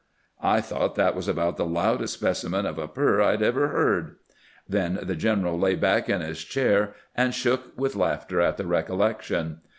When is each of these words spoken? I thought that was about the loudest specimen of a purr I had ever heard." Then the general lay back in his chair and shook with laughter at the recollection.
I 0.41 0.61
thought 0.61 0.95
that 0.95 1.15
was 1.15 1.27
about 1.27 1.57
the 1.57 1.63
loudest 1.67 2.15
specimen 2.15 2.65
of 2.65 2.79
a 2.79 2.87
purr 2.87 3.21
I 3.21 3.29
had 3.29 3.43
ever 3.43 3.67
heard." 3.67 4.15
Then 4.67 4.97
the 5.03 5.15
general 5.15 5.59
lay 5.59 5.75
back 5.75 6.09
in 6.09 6.21
his 6.21 6.43
chair 6.43 6.95
and 7.13 7.35
shook 7.35 7.77
with 7.79 7.95
laughter 7.95 8.41
at 8.41 8.57
the 8.57 8.65
recollection. 8.65 9.59